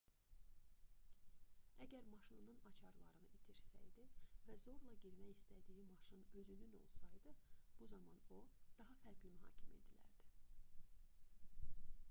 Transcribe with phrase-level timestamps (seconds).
[1.85, 4.05] əgər maşınının açarlarını itirsəydi
[4.47, 7.21] və zorla girmək istədiyi maşın özünün olsaydı
[7.83, 8.39] bu zaman o
[8.79, 11.85] daha fərqli mühakimə edilərdi